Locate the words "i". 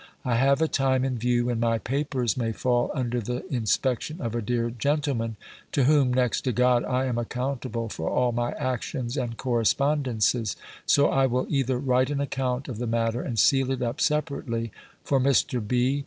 0.25-0.33, 6.85-7.05, 11.09-11.27